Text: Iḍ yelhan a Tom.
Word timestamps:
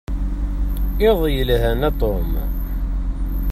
Iḍ 1.09 1.21
yelhan 1.35 1.81
a 1.89 1.91
Tom. 1.99 2.29